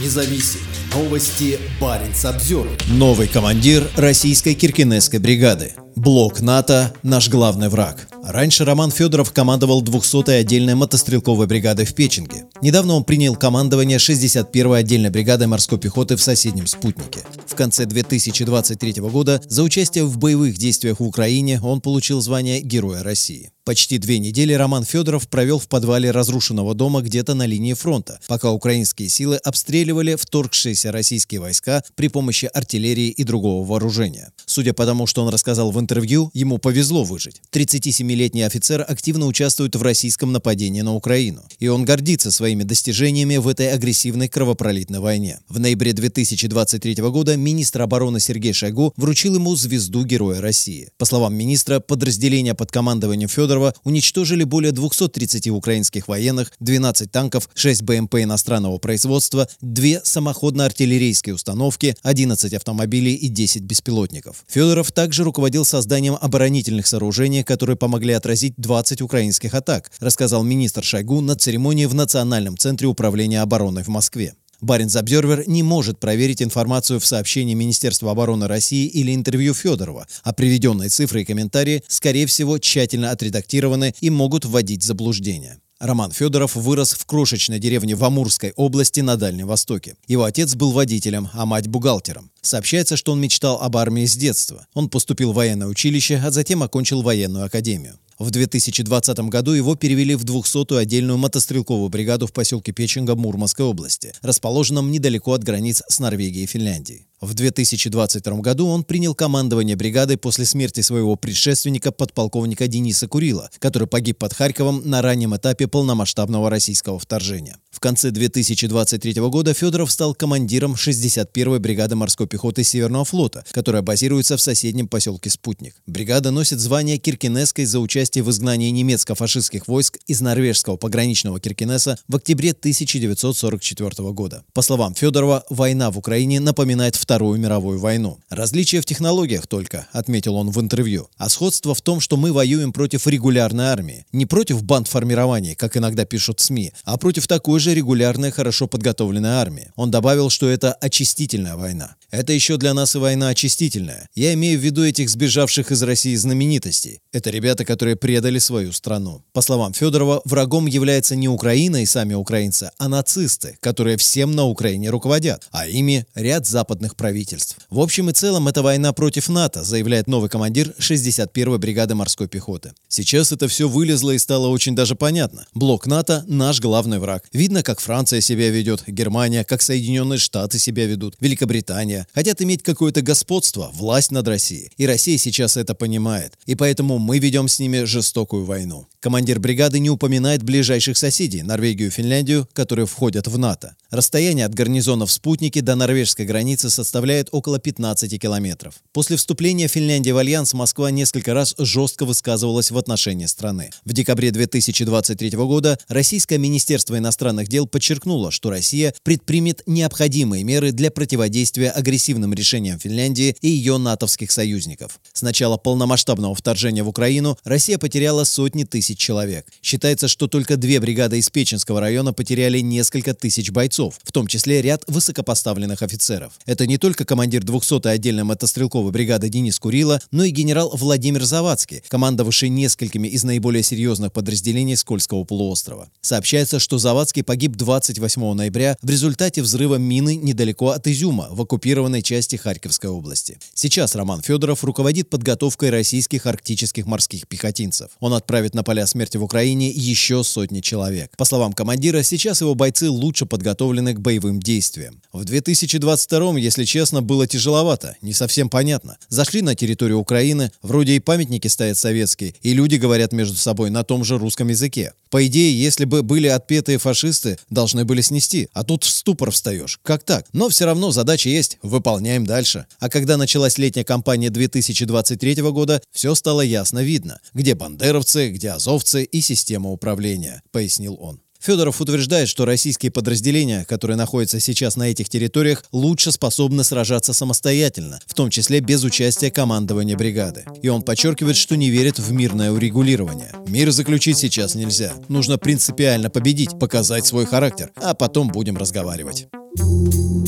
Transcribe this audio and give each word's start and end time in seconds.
независим. 0.00 0.60
Новости 0.94 1.58
Баренц 1.80 2.24
обзор. 2.24 2.68
Новый 2.88 3.28
командир 3.28 3.88
российской 3.96 4.54
киркинесской 4.54 5.18
бригады. 5.18 5.72
Блок 5.96 6.40
НАТО– 6.40 6.92
наш 7.04 7.28
главный 7.28 7.68
враг. 7.68 8.08
Раньше 8.24 8.64
Роман 8.64 8.90
Федоров 8.90 9.32
командовал 9.32 9.82
200-й 9.82 10.40
отдельной 10.40 10.74
мотострелковой 10.74 11.46
бригадой 11.46 11.84
в 11.84 11.94
Печенге. 11.94 12.46
Недавно 12.60 12.94
он 12.94 13.04
принял 13.04 13.36
командование 13.36 13.98
61-й 13.98 14.78
отдельной 14.78 15.10
бригадой 15.10 15.46
морской 15.46 15.78
пехоты 15.78 16.16
в 16.16 16.22
соседнем 16.22 16.66
спутнике. 16.66 17.20
В 17.46 17.54
конце 17.54 17.86
2023 17.86 18.94
года 19.02 19.40
за 19.46 19.62
участие 19.62 20.04
в 20.04 20.18
боевых 20.18 20.56
действиях 20.56 20.98
в 20.98 21.04
Украине 21.04 21.60
он 21.62 21.80
получил 21.80 22.20
звание 22.20 22.60
Героя 22.60 23.02
России. 23.02 23.50
Почти 23.64 23.96
две 23.96 24.18
недели 24.18 24.52
Роман 24.52 24.84
Федоров 24.84 25.26
провел 25.26 25.58
в 25.58 25.68
подвале 25.68 26.10
разрушенного 26.10 26.74
дома 26.74 27.00
где-то 27.00 27.32
на 27.32 27.46
линии 27.46 27.72
фронта, 27.72 28.20
пока 28.26 28.50
украинские 28.50 29.08
силы 29.08 29.36
обстреливали 29.36 30.16
вторгшиеся 30.16 30.92
российские 30.92 31.40
войска 31.40 31.82
при 31.94 32.08
помощи 32.08 32.44
артиллерии 32.44 33.08
и 33.08 33.24
другого 33.24 33.66
вооружения. 33.66 34.32
Судя 34.44 34.74
по 34.74 34.84
тому, 34.84 35.06
что 35.06 35.22
он 35.22 35.30
рассказал 35.30 35.70
в 35.70 35.80
интервью, 35.84 36.30
ему 36.32 36.58
повезло 36.58 37.04
выжить. 37.04 37.40
37-летний 37.52 38.42
офицер 38.42 38.84
активно 38.86 39.26
участвует 39.26 39.76
в 39.76 39.82
российском 39.82 40.32
нападении 40.32 40.80
на 40.80 40.94
Украину, 40.94 41.42
и 41.58 41.68
он 41.68 41.84
гордится 41.84 42.30
своими 42.30 42.62
достижениями 42.62 43.36
в 43.36 43.46
этой 43.46 43.70
агрессивной 43.70 44.28
кровопролитной 44.28 45.00
войне. 45.00 45.40
В 45.48 45.60
ноябре 45.60 45.92
2023 45.92 46.94
года 47.10 47.36
министр 47.36 47.82
обороны 47.82 48.18
Сергей 48.18 48.54
Шойгу 48.54 48.94
вручил 48.96 49.34
ему 49.34 49.54
звезду 49.56 50.04
Героя 50.04 50.40
России. 50.40 50.88
По 50.96 51.04
словам 51.04 51.34
министра, 51.34 51.80
подразделения 51.80 52.54
под 52.54 52.72
командованием 52.72 53.28
Федорова 53.28 53.74
уничтожили 53.84 54.44
более 54.44 54.72
230 54.72 55.48
украинских 55.48 56.08
военных, 56.08 56.52
12 56.60 57.10
танков, 57.12 57.50
6 57.54 57.82
БМП 57.82 58.16
иностранного 58.16 58.78
производства, 58.78 59.48
2 59.60 60.00
самоходно-артиллерийские 60.04 61.34
установки, 61.34 61.94
11 62.02 62.54
автомобилей 62.54 63.14
и 63.14 63.28
10 63.28 63.62
беспилотников. 63.62 64.44
Федоров 64.48 64.90
также 64.92 65.24
руководил 65.24 65.64
созданием 65.74 66.16
оборонительных 66.20 66.86
сооружений, 66.86 67.42
которые 67.42 67.76
помогли 67.76 68.12
отразить 68.12 68.54
20 68.58 69.02
украинских 69.02 69.54
атак, 69.54 69.90
рассказал 69.98 70.44
министр 70.44 70.84
Шойгу 70.84 71.20
на 71.20 71.34
церемонии 71.34 71.86
в 71.86 71.94
Национальном 71.94 72.56
центре 72.56 72.86
управления 72.86 73.42
обороной 73.42 73.82
в 73.82 73.88
Москве. 73.88 74.34
Баренц 74.60 74.94
Обзервер 74.94 75.48
не 75.48 75.64
может 75.64 75.98
проверить 75.98 76.42
информацию 76.42 77.00
в 77.00 77.06
сообщении 77.06 77.54
Министерства 77.54 78.12
обороны 78.12 78.46
России 78.46 78.86
или 78.86 79.12
интервью 79.12 79.52
Федорова, 79.52 80.06
а 80.22 80.32
приведенные 80.32 80.90
цифры 80.90 81.22
и 81.22 81.24
комментарии, 81.24 81.82
скорее 81.88 82.26
всего, 82.26 82.58
тщательно 82.58 83.10
отредактированы 83.10 83.94
и 84.00 84.10
могут 84.10 84.44
вводить 84.44 84.82
в 84.82 84.86
заблуждение. 84.86 85.58
Роман 85.80 86.12
Федоров 86.12 86.54
вырос 86.54 86.92
в 86.92 87.04
крошечной 87.04 87.58
деревне 87.58 87.94
в 87.96 88.04
Амурской 88.04 88.52
области 88.56 89.00
на 89.00 89.16
Дальнем 89.16 89.48
Востоке. 89.48 89.96
Его 90.06 90.24
отец 90.24 90.54
был 90.54 90.70
водителем, 90.70 91.28
а 91.32 91.46
мать– 91.46 91.66
бухгалтером. 91.68 92.30
Сообщается, 92.40 92.96
что 92.96 93.12
он 93.12 93.20
мечтал 93.20 93.60
об 93.60 93.76
армии 93.76 94.06
с 94.06 94.16
детства. 94.16 94.66
Он 94.74 94.88
поступил 94.88 95.32
в 95.32 95.36
военное 95.36 95.66
училище, 95.66 96.22
а 96.24 96.30
затем 96.30 96.62
окончил 96.62 97.02
военную 97.02 97.44
академию. 97.44 97.98
В 98.18 98.30
2020 98.30 99.18
году 99.28 99.52
его 99.52 99.74
перевели 99.74 100.14
в 100.14 100.24
200-ю 100.24 100.76
отдельную 100.76 101.18
мотострелковую 101.18 101.88
бригаду 101.88 102.26
в 102.26 102.32
поселке 102.32 102.72
Печенга 102.72 103.16
Мурманской 103.16 103.66
области, 103.66 104.12
расположенном 104.22 104.90
недалеко 104.90 105.32
от 105.32 105.42
границ 105.42 105.82
с 105.88 105.98
Норвегией 105.98 106.44
и 106.44 106.46
Финляндией. 106.46 107.06
В 107.24 107.32
2022 107.32 108.40
году 108.40 108.66
он 108.66 108.84
принял 108.84 109.14
командование 109.14 109.76
бригадой 109.76 110.18
после 110.18 110.44
смерти 110.44 110.82
своего 110.82 111.16
предшественника 111.16 111.90
подполковника 111.90 112.68
Дениса 112.68 113.08
Курила, 113.08 113.50
который 113.60 113.88
погиб 113.88 114.18
под 114.18 114.34
Харьковом 114.34 114.82
на 114.84 115.00
раннем 115.00 115.34
этапе 115.34 115.66
полномасштабного 115.66 116.50
российского 116.50 116.98
вторжения. 116.98 117.56
В 117.70 117.80
конце 117.80 118.10
2023 118.10 119.14
года 119.22 119.54
Федоров 119.54 119.90
стал 119.90 120.14
командиром 120.14 120.74
61-й 120.74 121.58
бригады 121.60 121.96
морской 121.96 122.26
пехоты 122.26 122.62
Северного 122.62 123.06
флота, 123.06 123.44
которая 123.52 123.80
базируется 123.80 124.36
в 124.36 124.42
соседнем 124.42 124.86
поселке 124.86 125.30
Спутник. 125.30 125.76
Бригада 125.86 126.30
носит 126.30 126.60
звание 126.60 126.98
Киркинесской 126.98 127.64
за 127.64 127.80
участие 127.80 128.03
в 128.12 128.30
изгнании 128.30 128.70
немецко-фашистских 128.70 129.68
войск 129.68 129.98
из 130.06 130.20
норвежского 130.20 130.76
пограничного 130.76 131.40
Киркинеса 131.40 131.98
в 132.08 132.16
октябре 132.16 132.50
1944 132.50 134.12
года. 134.12 134.44
По 134.52 134.62
словам 134.62 134.94
Федорова, 134.94 135.44
война 135.50 135.90
в 135.90 135.98
Украине 135.98 136.40
напоминает 136.40 136.96
вторую 136.96 137.38
мировую 137.40 137.78
войну. 137.78 138.18
Различие 138.28 138.80
в 138.80 138.86
технологиях 138.86 139.46
только, 139.46 139.86
отметил 139.92 140.36
он 140.36 140.50
в 140.50 140.60
интервью. 140.60 141.08
А 141.16 141.28
сходство 141.28 141.74
в 141.74 141.82
том, 141.82 142.00
что 142.00 142.16
мы 142.16 142.32
воюем 142.32 142.72
против 142.72 143.06
регулярной 143.06 143.66
армии. 143.66 144.06
Не 144.12 144.26
против 144.26 144.62
бандформирований, 144.62 145.54
как 145.54 145.76
иногда 145.76 146.04
пишут 146.04 146.40
СМИ, 146.40 146.72
а 146.84 146.96
против 146.96 147.26
такой 147.26 147.60
же 147.60 147.74
регулярной, 147.74 148.30
хорошо 148.30 148.66
подготовленной 148.66 149.30
армии. 149.30 149.70
Он 149.76 149.90
добавил, 149.90 150.30
что 150.30 150.48
это 150.48 150.72
очистительная 150.72 151.56
война. 151.56 151.96
Это 152.10 152.32
еще 152.32 152.56
для 152.56 152.74
нас 152.74 152.94
и 152.94 152.98
война 152.98 153.28
очистительная. 153.28 154.08
Я 154.14 154.34
имею 154.34 154.58
в 154.58 154.62
виду 154.62 154.84
этих 154.84 155.10
сбежавших 155.10 155.72
из 155.72 155.82
России 155.82 156.14
знаменитостей. 156.14 157.00
Это 157.12 157.30
ребята, 157.30 157.64
которые 157.64 157.93
предали 157.96 158.38
свою 158.38 158.72
страну. 158.72 159.22
По 159.32 159.42
словам 159.42 159.72
Федорова, 159.72 160.22
врагом 160.24 160.66
является 160.66 161.16
не 161.16 161.28
Украина 161.28 161.82
и 161.82 161.86
сами 161.86 162.14
украинцы, 162.14 162.70
а 162.78 162.88
нацисты, 162.88 163.56
которые 163.60 163.96
всем 163.96 164.32
на 164.32 164.44
Украине 164.44 164.90
руководят, 164.90 165.48
а 165.50 165.66
ими 165.66 166.06
ряд 166.14 166.46
западных 166.46 166.96
правительств. 166.96 167.56
В 167.70 167.80
общем 167.80 168.10
и 168.10 168.12
целом, 168.12 168.48
это 168.48 168.62
война 168.62 168.92
против 168.92 169.28
НАТО, 169.28 169.64
заявляет 169.64 170.06
новый 170.06 170.28
командир 170.30 170.74
61-й 170.78 171.58
бригады 171.58 171.94
морской 171.94 172.28
пехоты. 172.28 172.72
Сейчас 172.88 173.32
это 173.32 173.48
все 173.48 173.68
вылезло 173.68 174.12
и 174.12 174.18
стало 174.18 174.48
очень 174.48 174.74
даже 174.74 174.94
понятно. 174.94 175.46
Блок 175.54 175.86
НАТО– 175.86 176.24
наш 176.28 176.60
главный 176.60 176.98
враг. 176.98 177.24
Видно, 177.32 177.62
как 177.62 177.80
Франция 177.80 178.20
себя 178.20 178.50
ведет, 178.50 178.84
Германия, 178.86 179.44
как 179.44 179.62
Соединенные 179.62 180.18
Штаты 180.18 180.58
себя 180.58 180.86
ведут, 180.86 181.16
Великобритания, 181.20 182.06
хотят 182.14 182.40
иметь 182.42 182.62
какое-то 182.62 183.02
господство, 183.02 183.70
власть 183.72 184.10
над 184.10 184.28
Россией. 184.28 184.70
И 184.76 184.86
Россия 184.86 185.18
сейчас 185.18 185.56
это 185.56 185.74
понимает. 185.74 186.34
И 186.46 186.54
поэтому 186.54 186.98
мы 186.98 187.18
ведем 187.18 187.48
с 187.48 187.58
ними 187.58 187.83
жестокую 187.86 188.44
войну. 188.44 188.86
Командир 189.00 189.38
бригады 189.38 189.78
не 189.78 189.90
упоминает 189.90 190.42
ближайших 190.42 190.96
соседей– 190.96 191.42
Норвегию 191.44 191.88
и 191.88 191.90
Финляндию, 191.90 192.48
которые 192.52 192.86
входят 192.86 193.26
в 193.26 193.36
НАТО. 193.38 193.76
Расстояние 193.90 194.46
от 194.46 194.54
гарнизонов 194.54 195.12
спутники 195.12 195.60
до 195.60 195.74
норвежской 195.74 196.26
границы 196.26 196.70
составляет 196.70 197.28
около 197.30 197.58
15 197.58 198.20
километров. 198.20 198.74
После 198.92 199.16
вступления 199.16 199.68
Финляндии 199.68 200.10
в 200.10 200.16
Альянс 200.16 200.54
Москва 200.54 200.90
несколько 200.90 201.34
раз 201.34 201.54
жестко 201.58 202.04
высказывалась 202.04 202.70
в 202.70 202.78
отношении 202.78 203.26
страны. 203.26 203.70
В 203.84 203.92
декабре 203.92 204.30
2023 204.30 205.30
года 205.30 205.78
Российское 205.88 206.38
Министерство 206.38 206.98
иностранных 206.98 207.48
дел 207.48 207.66
подчеркнуло, 207.66 208.30
что 208.30 208.50
Россия 208.50 208.94
предпримет 209.02 209.62
необходимые 209.66 210.44
меры 210.44 210.72
для 210.72 210.90
противодействия 210.90 211.70
агрессивным 211.70 212.34
решениям 212.34 212.78
Финляндии 212.78 213.36
и 213.40 213.48
ее 213.48 213.78
натовских 213.78 214.30
союзников. 214.30 214.98
С 215.12 215.22
начала 215.22 215.56
полномасштабного 215.56 216.34
вторжения 216.34 216.82
в 216.82 216.88
Украину 216.88 217.38
Россия 217.44 217.73
потеряла 217.78 218.24
сотни 218.24 218.64
тысяч 218.64 218.98
человек. 218.98 219.46
Считается, 219.62 220.08
что 220.08 220.26
только 220.28 220.56
две 220.56 220.80
бригады 220.80 221.18
из 221.18 221.30
Печенского 221.30 221.80
района 221.80 222.12
потеряли 222.12 222.60
несколько 222.60 223.14
тысяч 223.14 223.50
бойцов, 223.50 223.98
в 224.02 224.12
том 224.12 224.26
числе 224.26 224.62
ряд 224.62 224.84
высокопоставленных 224.86 225.82
офицеров. 225.82 226.32
Это 226.46 226.66
не 226.66 226.78
только 226.78 227.04
командир 227.04 227.42
200-й 227.42 227.90
отдельной 227.90 228.24
мотострелковой 228.24 228.92
бригады 228.92 229.28
Денис 229.28 229.58
Курило, 229.58 230.00
но 230.10 230.24
и 230.24 230.30
генерал 230.30 230.70
Владимир 230.74 231.24
Завадский, 231.24 231.82
командовавший 231.88 232.48
несколькими 232.48 233.08
из 233.08 233.24
наиболее 233.24 233.62
серьезных 233.62 234.12
подразделений 234.12 234.76
Кольского 234.76 235.24
полуострова. 235.24 235.88
Сообщается, 236.00 236.58
что 236.58 236.78
Завадский 236.78 237.22
погиб 237.22 237.56
28 237.56 238.34
ноября 238.34 238.76
в 238.82 238.90
результате 238.90 239.42
взрыва 239.42 239.76
мины 239.76 240.16
недалеко 240.16 240.70
от 240.70 240.86
Изюма, 240.86 241.28
в 241.30 241.40
оккупированной 241.40 242.02
части 242.02 242.36
Харьковской 242.36 242.90
области. 242.90 243.38
Сейчас 243.54 243.94
Роман 243.94 244.22
Федоров 244.22 244.64
руководит 244.64 245.08
подготовкой 245.10 245.70
российских 245.70 246.26
арктических 246.26 246.86
морских 246.86 247.26
пехотинцев. 247.26 247.63
Он 248.00 248.14
отправит 248.14 248.54
на 248.54 248.62
поля 248.62 248.86
смерти 248.86 249.16
в 249.16 249.24
Украине 249.24 249.70
еще 249.70 250.24
сотни 250.24 250.60
человек. 250.60 251.16
По 251.16 251.24
словам 251.24 251.52
командира, 251.52 252.02
сейчас 252.02 252.40
его 252.40 252.54
бойцы 252.54 252.90
лучше 252.90 253.26
подготовлены 253.26 253.94
к 253.94 254.00
боевым 254.00 254.40
действиям. 254.40 255.00
В 255.12 255.24
2022, 255.24 256.38
если 256.38 256.64
честно, 256.64 257.02
было 257.02 257.26
тяжеловато, 257.26 257.96
не 258.02 258.12
совсем 258.12 258.48
понятно. 258.48 258.96
Зашли 259.08 259.42
на 259.42 259.54
территорию 259.54 259.98
Украины, 259.98 260.50
вроде 260.62 260.94
и 260.94 261.00
памятники 261.00 261.48
стоят 261.48 261.78
советские, 261.78 262.34
и 262.42 262.52
люди 262.52 262.76
говорят 262.76 263.12
между 263.12 263.36
собой 263.36 263.70
на 263.70 263.84
том 263.84 264.04
же 264.04 264.18
русском 264.18 264.48
языке. 264.48 264.92
По 265.10 265.24
идее, 265.26 265.56
если 265.56 265.84
бы 265.84 266.02
были 266.02 266.26
отпетые 266.26 266.78
фашисты, 266.78 267.38
должны 267.48 267.84
были 267.84 268.00
снести. 268.00 268.48
А 268.52 268.64
тут 268.64 268.82
в 268.82 268.90
ступор 268.90 269.30
встаешь. 269.30 269.78
Как 269.84 270.02
так? 270.02 270.26
Но 270.32 270.48
все 270.48 270.64
равно 270.64 270.90
задача 270.90 271.28
есть, 271.28 271.58
выполняем 271.62 272.26
дальше. 272.26 272.66
А 272.80 272.88
когда 272.88 273.16
началась 273.16 273.56
летняя 273.56 273.84
кампания 273.84 274.30
2023 274.30 275.42
года, 275.52 275.80
все 275.92 276.16
стало 276.16 276.40
ясно 276.40 276.80
видно. 276.80 277.20
Где 277.32 277.53
бандеровцы, 277.54 278.30
где 278.30 278.50
азовцы 278.50 279.04
и 279.04 279.20
система 279.20 279.70
управления, 279.70 280.42
пояснил 280.52 280.96
он. 281.00 281.20
Федоров 281.44 281.82
утверждает, 281.82 282.26
что 282.30 282.46
российские 282.46 282.90
подразделения, 282.90 283.66
которые 283.66 283.98
находятся 283.98 284.40
сейчас 284.40 284.76
на 284.76 284.84
этих 284.84 285.10
территориях, 285.10 285.62
лучше 285.72 286.10
способны 286.10 286.64
сражаться 286.64 287.12
самостоятельно, 287.12 288.00
в 288.06 288.14
том 288.14 288.30
числе 288.30 288.60
без 288.60 288.82
участия 288.82 289.30
командования 289.30 289.94
бригады. 289.94 290.46
И 290.62 290.68
он 290.68 290.80
подчеркивает, 290.82 291.36
что 291.36 291.54
не 291.54 291.68
верит 291.68 291.98
в 291.98 292.10
мирное 292.12 292.50
урегулирование. 292.50 293.32
Мир 293.46 293.72
заключить 293.72 294.16
сейчас 294.16 294.54
нельзя. 294.54 294.94
Нужно 295.08 295.36
принципиально 295.36 296.08
победить, 296.08 296.58
показать 296.58 297.04
свой 297.04 297.26
характер, 297.26 297.70
а 297.76 297.92
потом 297.92 298.28
будем 298.28 298.56
разговаривать. 298.56 299.26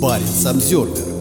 Баренц 0.00 0.46
Обзервер 0.46 1.20